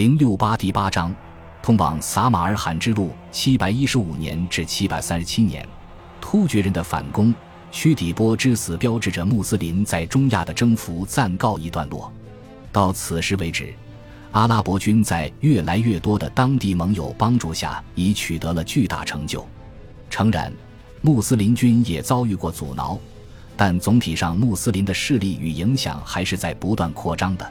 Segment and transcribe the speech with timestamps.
[0.00, 1.14] 零六八第八章，
[1.62, 5.68] 通往撒马尔罕之路，七百一十五年至七百三十七年，
[6.22, 7.34] 突厥人的反攻，
[7.70, 12.10] 屈底波之死标志着穆斯林在中亚的征服暂告一段落。
[12.72, 13.74] 到此时为止，
[14.32, 19.46] 阿拉伯军在越来越多的当地盟友帮助下，已取得了巨大成就。
[20.08, 20.50] 诚然，
[21.02, 22.98] 穆斯林军也遭遇过阻挠，
[23.54, 27.46] 但总体上穆斯林的势力与影响还是在不断扩张的。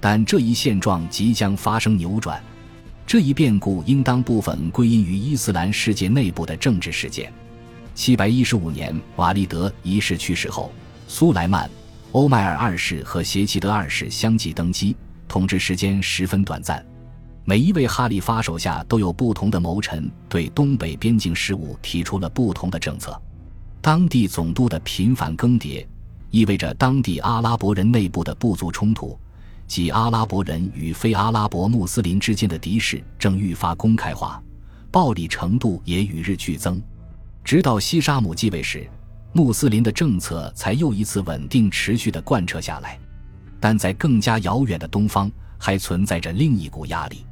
[0.00, 2.42] 但这一现状即将发生扭转，
[3.06, 7.32] 这一变故应当部分归因于伊斯兰世界内部的政治事件。
[7.94, 10.70] 七百一十五年，瓦利德一世去世后，
[11.08, 11.68] 苏莱曼、
[12.12, 14.94] 欧迈尔二世和携齐德二世相继登基，
[15.26, 16.84] 统治时间十分短暂。
[17.44, 23.20] 每一位哈里发手下都有不同的谋臣，对东北边境事务提出了不同的政策。
[23.80, 25.84] 当地总督的频繁更迭，
[26.30, 29.18] 意味着当地阿拉伯人内部的部族冲突。
[29.68, 34.42] 即阿拉伯人与非阿拉伯穆斯林之间的敌视正愈发公开化，
[34.90, 36.82] 暴力程度也与日俱增。
[37.44, 38.88] 直到西沙姆继位时，
[39.34, 42.98] 穆斯林的政策才又一次稳定持续地贯彻下来。
[43.60, 47.26] 但在更加遥远的东方，还存在着另一股压力。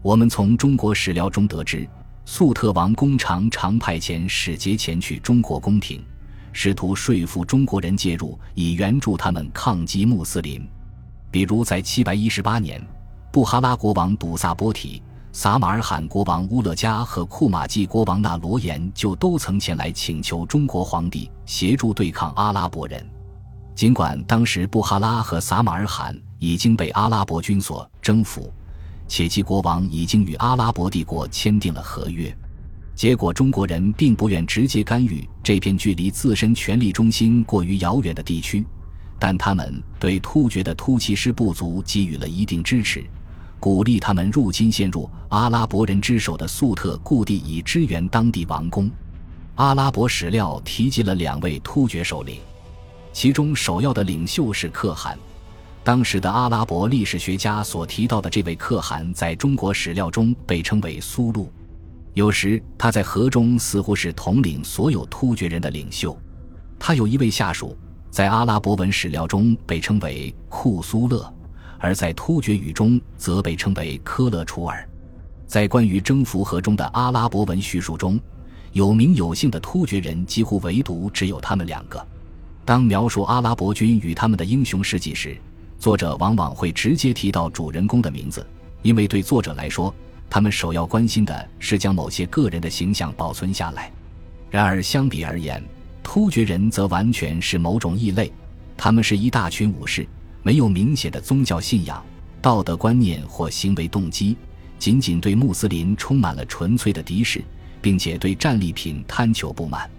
[0.00, 1.86] 我们从中国史料中得知，
[2.24, 6.02] 粟特王公常常派遣使节前去中国宫廷，
[6.52, 10.66] 试图说服中国人介入，以援助他们抗击穆斯林。
[11.34, 12.80] 比如，在七百一十八年，
[13.32, 23.04] 布哈拉国王笃萨波提、撒马尔罕国王乌勒加和库马季国王那罗延就都曾前来请求中国皇帝协助对抗阿拉伯人。
[23.74, 28.48] 尽管当时布哈拉和撒马尔罕已经被阿拉伯军所征服，
[29.08, 32.32] 且其国王已经与阿拉伯帝国签订了合约，
[32.94, 38.64] 结果中国人并不愿直接干预这片距离自身权力中心过于遥远的地区。
[39.18, 43.04] 但他们对突厥的突骑师部族给予了一定支持，
[43.58, 48.90] 鼓励他们入侵陷入阿拉伯人之手的粟特故地，以支援当地王宫。
[49.54, 52.40] 阿拉伯史料提及了两位突厥首领，
[53.12, 55.16] 其中首要的领袖是可汗。
[55.82, 61.52] 当时的阿拉伯历史学家所提到的这位可汗，在中国史料中被称为苏禄。
[62.14, 66.16] 有时他在河中似乎是统领所有突厥人的领袖。
[66.78, 67.76] 他有一位下属。
[68.14, 71.34] 在阿拉伯文史料中被称为库苏勒，
[71.80, 74.88] 而在突厥语中则被称为科勒楚尔。
[75.48, 78.16] 在关于征服河中的阿拉伯文叙述中，
[78.70, 82.06] 有名有姓的突厥人几乎唯独只有他们两个。
[82.64, 85.36] 当描述阿拉伯军与他们的英雄事迹时，
[85.80, 88.46] 作者往往会直接提到主人公的名字，
[88.82, 89.92] 因为对作者来说，
[90.30, 93.90] 他们首要关心的是将某些个人的形象保存下来。
[94.50, 95.60] 然而，相比而言，
[96.04, 98.30] 突厥人则完全是某种异类，
[98.76, 100.06] 他们是一大群武士，
[100.44, 102.00] 没有明显的宗教信仰、
[102.40, 104.36] 道德观念或行为动机，
[104.78, 107.42] 仅仅对穆斯林充满了纯粹的敌视，
[107.82, 109.90] 并且对战利品贪求不满。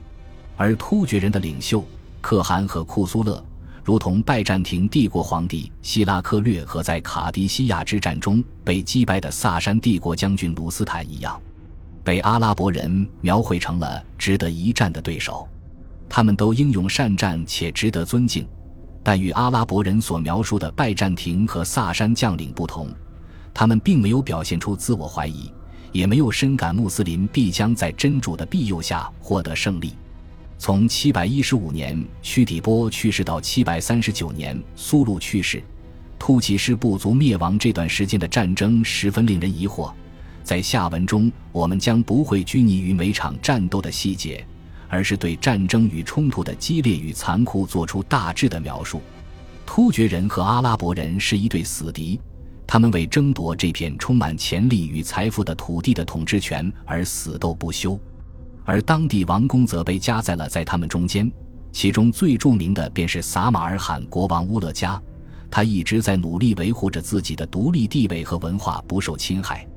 [0.56, 1.84] 而突厥人的领袖
[2.22, 3.44] 可汗和库苏勒，
[3.84, 11.38] 如同拜占庭帝国皇帝希拉克略和在卡迪西亚之战中被击败的萨珊帝国将军卢斯坦一样，
[12.06, 15.46] 被阿拉伯人描绘成了值得一战的对手。
[16.16, 18.48] 他们都英勇善战且值得尊敬，
[19.04, 22.88] 但与阿拉伯人所描述的拜占庭和萨珊将领不同，
[23.54, 25.52] 他们并没有表现出自我怀疑，
[25.92, 29.92] 也没有深感穆斯林必将在真主的庇佑下获得胜利。
[30.58, 35.62] 从715年屈底波去世到739年苏禄去世，
[36.18, 39.92] 突骑师部族灭亡这段时间的战争十分令人疑惑。
[40.46, 44.48] 在下文中，我们将不会拘泥于每场战斗的细节。
[44.90, 49.02] 而是对战争与冲突的激烈与残酷做出大致的描述。
[49.66, 52.20] 突厥人和阿拉伯人是一对死敌，
[52.68, 58.00] 他们为争夺这片充满潜力与财富的土地的统治权而死斗不休，
[58.64, 61.32] 而当地王公则被夹在了在他们中间。
[61.72, 65.02] 其中最著名的便是撒马尔罕国王乌勒加，
[65.52, 69.68] 他一直在努力维护着自己的独立地位和文化不受侵害。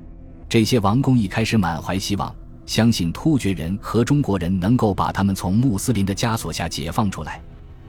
[0.49, 2.33] 这些王公一开始满怀希望。
[2.69, 7.41] 相信突厥人和中国人能够把他们从穆斯林的枷锁下解放出来，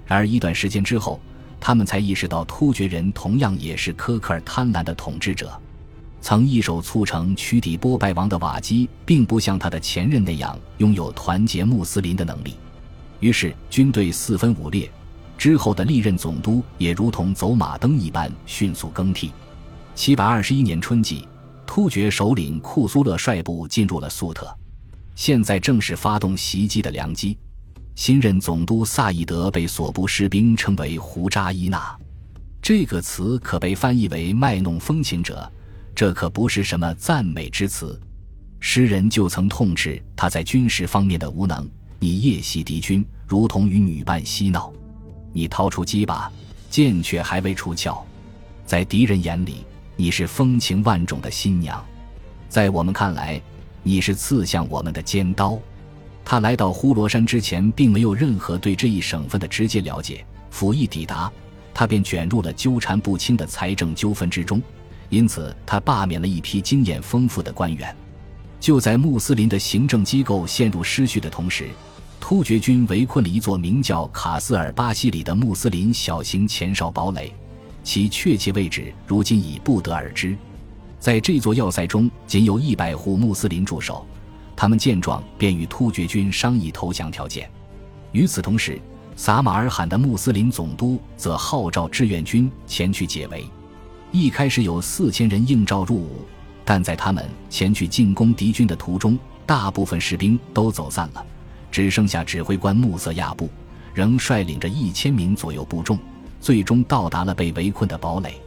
[0.05, 1.19] 然而一段时间之后，
[1.59, 5.51] 他们才意识到突厥人同样也是苛刻而贪婪的统治者。
[6.21, 12.55] 曾一手促成屈底波败亡的瓦基，并不像他的前任那样拥有团结穆斯林的能力。
[13.19, 14.89] 于是军队四分五裂，
[15.37, 19.33] 之后的历任总督也如同走马灯一般迅速更替。
[19.93, 21.27] 七百二十一年春季，
[21.67, 24.49] 突厥首领库苏勒率部进入了粟特。
[25.19, 27.37] 现在正是发动袭击的良机。
[27.93, 31.93] 新任总督萨义德被所部士兵称为胡扎伊纳，
[32.61, 35.51] 这个词可被翻译为卖弄风情者，
[35.93, 37.99] 这可不是什么赞美之词。
[38.61, 41.69] 诗人就曾痛斥他在军事方面的无能
[41.99, 44.71] ：“你夜袭敌军，如同与女伴嬉闹；
[45.33, 46.31] 你掏出鸡巴，
[46.69, 48.01] 剑却还未出鞘。
[48.65, 49.65] 在敌人眼里，
[49.97, 51.77] 你是风情万种的新娘；
[52.47, 53.41] 在我们看来，
[53.83, 55.57] 你是刺向我们的尖刀。”
[56.25, 60.23] 他来到呼罗珊之前，并没有任何对这一省份的直接了解。
[60.51, 61.31] 甫一抵达，
[61.73, 64.61] 他便卷入了纠缠不清的财政纠纷之中，
[65.09, 67.95] 因此他罢免了一批经验丰富的官员。
[68.59, 71.69] 就在穆斯林的行政机构陷入失序的同时，
[72.19, 77.33] 突厥军围困了一座名叫卡斯尔巴西里的穆斯林小型前哨堡垒，
[77.83, 80.37] 其确切位置如今已不得而知。
[80.99, 84.05] 在这座要塞中，仅有一百户穆斯林驻守，
[84.55, 87.49] 他们见状便与突厥军商议投降条件。
[88.11, 88.79] 与此同时，
[89.15, 93.45] 撒马尔罕的穆斯林总督则号召志愿军前去解围。
[94.11, 96.25] 一开始有四千人应召入伍。
[96.65, 101.25] 但在他们前去进攻敌军的途中，大部分士兵都走散了，
[101.71, 103.49] 只剩下指挥官穆瑟亚布，
[103.91, 105.97] 仍率领着一千名左右部众，
[106.39, 108.39] 最终到达了被围困的堡垒。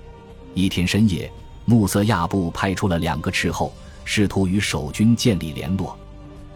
[0.55, 1.29] 一天深夜，
[1.65, 3.73] 穆瑟亚布派出了两个斥候，
[4.05, 5.97] 试图与守军建立联络。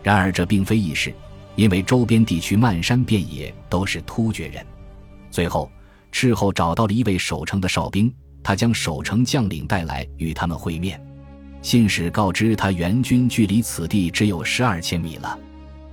[0.02, 1.12] 然而这并非易事，
[1.54, 4.64] 因为周边地区漫山遍野都是突厥人。
[5.30, 5.70] 最后，
[6.12, 8.12] 斥候找到了一位守城的哨兵，
[8.42, 11.00] 他将守城将领带来与他们会面。
[11.62, 15.36] 信使告知他，援军距离此地只有十二千米了，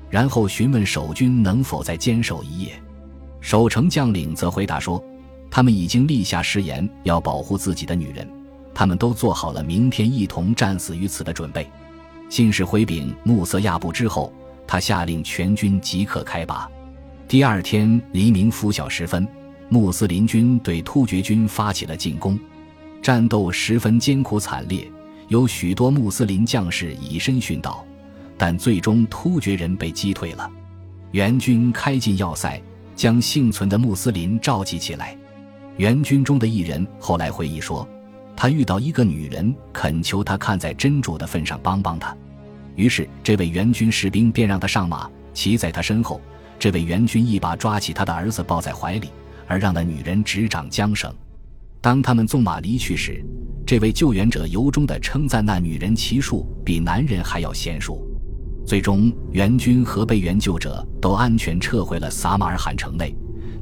[0.09, 2.73] 然后询问守军能否再坚守一夜。
[3.41, 5.03] 守城将领则回答说，
[5.49, 8.29] 他们已经立下誓言要保护自己的女人，
[8.73, 11.69] 他们都做好了明天一同战死于此的准备。
[12.29, 14.33] 信使回禀穆瑟亚布之后，
[14.65, 16.69] 他下令全军即刻开拔。
[17.27, 19.27] 第二天黎明拂晓时分，
[19.69, 22.39] 穆斯林军对突厥军发起了进攻，
[23.01, 24.89] 战斗十分艰苦惨烈。
[25.29, 27.83] 有许多穆斯林将士以身殉道，
[28.37, 30.49] 但最终突厥人被击退了。
[31.11, 32.61] 援军开进要塞，
[32.95, 35.17] 将幸存的穆斯林召集起来。
[35.77, 37.87] 援军中的一人后来回忆说，
[38.35, 42.15] 他遇到一个女人，恳求他看在真主的份上帮帮他。
[42.75, 46.19] 于是这位援军士兵便让他上马，骑在他身后。
[46.59, 49.09] 这位援军一把抓起他的儿子抱在怀里，
[49.47, 51.13] 而让那女人执掌缰绳。
[51.81, 53.23] 当他们纵马离去时，
[53.65, 58.01] 这位救援者由衷地称赞那女人骑术比男人还要娴熟。
[58.65, 63.13] 最终，援军和被援救者都安全撤回了撒马尔罕城内，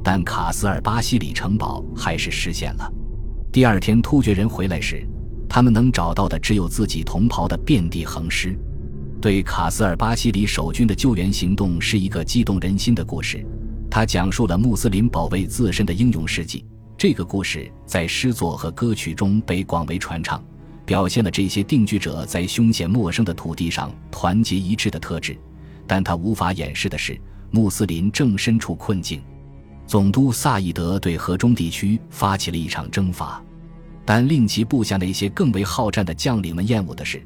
[0.02, 2.92] 但卡斯尔巴西里城堡还是失陷了。
[3.52, 5.06] 第二天，突厥人回来时，
[5.46, 8.58] 他们能找到的只有自己同袍的遍地横尸。
[9.20, 13.46] 对卡斯尔巴西里守军的救援行动是一个激动人心的故事，
[13.90, 16.64] 它讲述了穆斯林保卫自身的英勇事迹。
[16.96, 20.42] 这个故事在诗作和歌曲中被广为传唱，
[20.86, 25.36] 表现了这些定居者在凶险陌生的土地上团结一致的特质。
[25.86, 27.20] 但他无法掩饰的是，
[27.50, 29.20] 穆斯林正身处困境。
[29.92, 33.44] 总督萨义德对河中地区发起了一场征伐，
[34.06, 37.22] 但令其部下那些更为好战的将领们厌恶的是，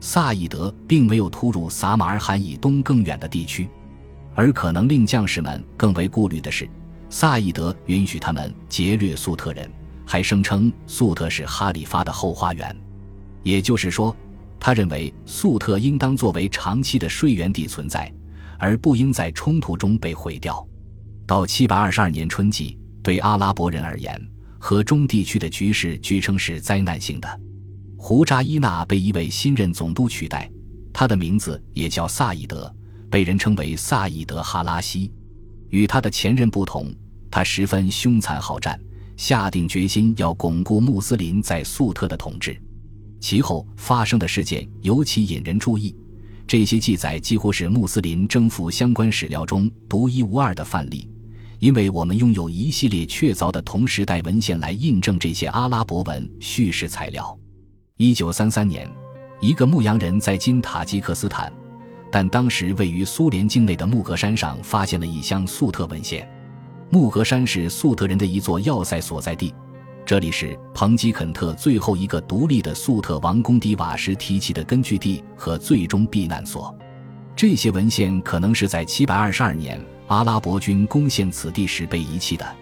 [0.00, 3.68] 萨义德并没有突入撒马尔罕以东更远的地区，
[4.34, 6.68] 而可能令将士们更为顾虑的是。
[7.08, 9.70] 萨义德允许他们劫掠粟特人，
[10.04, 12.76] 还声称粟特是哈里发的后花园。
[13.44, 14.12] 也就是说，
[14.58, 18.12] 他认为粟特应当作为长期的税源地存在，
[18.58, 20.67] 而不应在冲突中被毁掉。
[21.28, 24.18] 到七百二十二年春季，对阿拉伯人而言，
[24.58, 27.40] 河中地区的局势据称是灾难性的。
[27.98, 30.50] 胡扎伊纳被一位新任总督取代，
[30.90, 32.74] 他的名字也叫萨义德，
[33.10, 35.12] 被人称为萨义德哈拉西。
[35.68, 36.90] 与他的前任不同，
[37.30, 38.80] 他十分凶残好战，
[39.18, 42.58] 下定决心要巩固穆斯林在粟特的统治。
[43.20, 45.94] 其后发生的事件尤其引人注意，
[46.46, 51.06] 这些记载几乎是穆斯林征服相关史料中独一无二的范例，
[51.58, 57.36] 因为我们拥有一系列确凿的同时代文献来印证这些阿拉伯文叙事材料。
[57.96, 58.88] 一九三三年，
[59.40, 61.52] 一个牧羊人在今塔吉克斯坦。
[62.10, 66.26] 但当时位于苏联境内的木格山上发现了一箱粟特文献。
[66.90, 69.54] 木格山是粟特人的一座要塞所在地，
[70.06, 76.74] 这里是彭吉肯特最后一个独立的粟特王公迪瓦什提起的根据地和最终避难所。
[77.36, 82.56] 这些文献可能是在722年阿拉伯军攻陷此地时被遗弃的，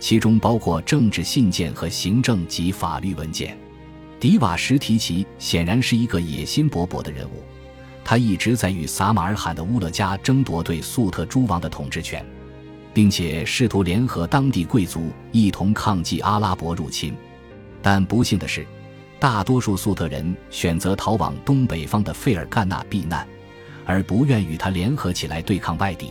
[0.00, 3.56] 其中包括政治信件和行政及法律文件。
[4.18, 7.42] 迪瓦什提奇显然是一个野心勃勃的人物。
[8.02, 12.24] 他一直在与撒马尔罕的乌勒加争夺对粟特诸王的统治权，
[12.94, 17.14] 并且试图联合当地贵族一同抗击阿拉伯入侵。
[17.82, 18.66] 但不幸的是，
[19.20, 23.26] 大多数粟特人选择逃往东北方的费尔干纳避难，
[23.84, 26.08] 而不愿与他联合起来对抗外敌。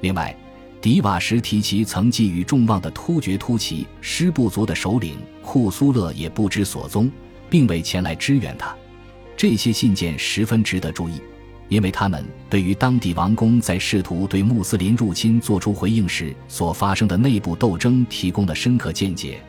[0.00, 0.34] 另外，
[0.80, 7.10] 迪瓦什提奇曾寄予众望的突厥突骑师部族的首领库苏勒也不知所踪，
[7.50, 8.74] 并未前来支援他。
[9.36, 11.20] 这些信件十分值得注意，
[11.68, 19.40] 因为他们对于当地王公在试图对穆斯林入侵作出回应时所发生的内部斗争提供了深刻见解，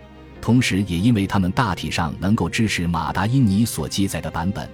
[0.41, 4.67] 同时也因为他们大体上能够支持马达因尼所记载的版本。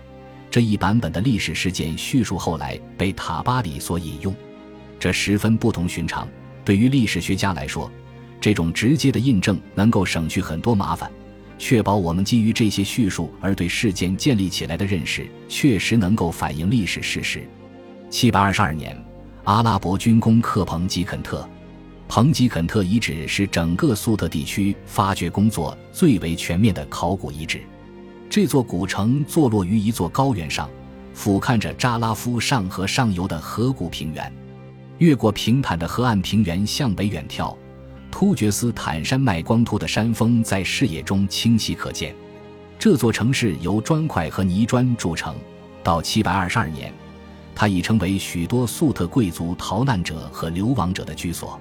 [0.50, 4.34] 这一版本的历史事件叙述后来被塔巴里所引用，
[5.00, 6.28] 这十分不同寻常。
[6.64, 7.92] 对于历史学家来说，
[8.42, 11.10] 这种直接的印证能够省去很多麻烦，
[11.58, 17.48] 确保我们基于这些叙述而对事件建立起来的认识确实能够反映历史事实。
[18.10, 18.96] 七百二十二年，
[19.44, 21.48] 阿拉伯军攻克彭吉肯特。
[22.08, 27.62] 彭吉肯特遗址是整个苏特地区发掘工作最为全面的考古遗址。
[28.30, 30.70] 这座古城坐落于一座高原上，
[31.14, 34.32] 俯瞰着扎拉夫上河上游的河谷平原。
[35.00, 37.56] 越过平坦的河岸平原向北远眺，
[38.10, 42.16] 突厥斯坦山脉光秃的山峰在视野中清晰可见。
[42.80, 45.36] 这座城市由砖块和泥砖筑成，
[45.84, 46.94] 到722年，
[47.54, 51.60] 它已成为许多粟特贵族逃难者和流亡者的居所。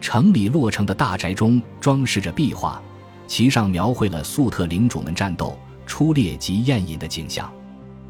[0.00, 2.82] 城里落成的大宅中装饰着壁画，
[3.26, 7.50] 其上描绘了粟特领主们战斗、出猎及宴饮的景象。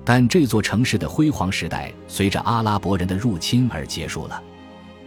[0.05, 4.43] 但这座城市的辉煌时代随着阿拉伯人的入侵而结束了。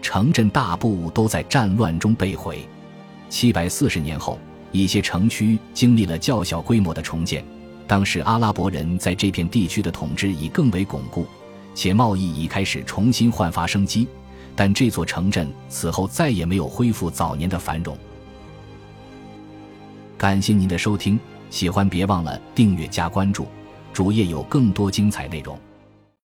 [0.01, 2.67] 城镇大部都在战乱中被毁。
[3.29, 4.39] 七百四十年后，
[4.71, 7.43] 一些城区经历了较小规模的重建。
[7.85, 11.25] 当时阿拉伯人在这片地区的统治已更为巩固，
[11.73, 14.07] 且贸易已开始重新焕发生机。
[14.55, 17.95] 但这座城镇此后再也没有恢复早年的繁荣。
[20.17, 23.47] 感谢您的收听，喜欢别忘了订阅加关注，
[23.93, 25.57] 主页有更多精彩内容。